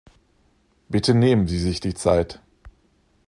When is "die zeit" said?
1.79-2.41